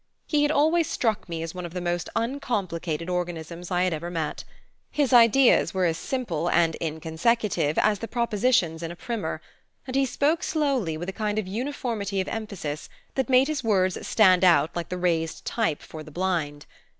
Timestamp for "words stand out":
13.63-14.75